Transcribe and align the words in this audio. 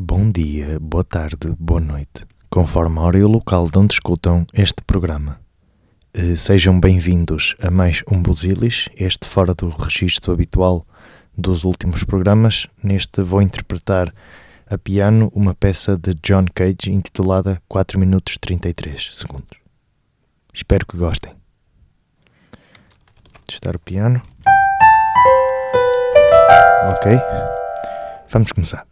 Bom 0.00 0.30
dia, 0.30 0.78
boa 0.78 1.02
tarde, 1.02 1.52
boa 1.58 1.80
noite, 1.80 2.24
conforme 2.48 3.00
a 3.00 3.02
hora 3.02 3.18
e 3.18 3.24
o 3.24 3.26
local 3.26 3.68
de 3.68 3.80
onde 3.80 3.94
escutam 3.94 4.46
este 4.54 4.80
programa. 4.86 5.40
Eh, 6.14 6.36
Sejam 6.36 6.78
bem-vindos 6.78 7.56
a 7.58 7.68
mais 7.68 8.04
um 8.08 8.22
Busilis, 8.22 8.88
este 8.94 9.26
fora 9.26 9.56
do 9.56 9.68
registro 9.68 10.32
habitual 10.32 10.86
dos 11.36 11.64
últimos 11.64 12.04
programas. 12.04 12.68
Neste 12.80 13.22
vou 13.22 13.42
interpretar 13.42 14.14
a 14.70 14.78
piano 14.78 15.32
uma 15.34 15.52
peça 15.52 15.98
de 15.98 16.14
John 16.22 16.44
Cage 16.54 16.92
intitulada 16.92 17.60
4 17.66 17.98
minutos 17.98 18.38
33 18.40 19.16
segundos. 19.16 19.58
Espero 20.54 20.86
que 20.86 20.96
gostem. 20.96 21.34
Testar 23.48 23.74
o 23.74 23.80
piano. 23.80 24.22
Ok, 26.92 27.18
vamos 28.30 28.52
começar. 28.52 28.86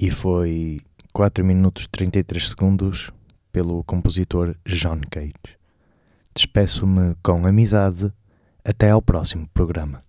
E 0.00 0.10
foi 0.10 0.80
4 1.12 1.44
minutos 1.44 1.86
33 1.92 2.48
segundos 2.48 3.10
pelo 3.52 3.84
compositor 3.84 4.56
John 4.64 5.02
Cage. 5.10 5.34
Despeço-me 6.34 7.14
com 7.22 7.46
amizade. 7.46 8.10
Até 8.64 8.90
ao 8.90 9.02
próximo 9.02 9.46
programa. 9.52 10.02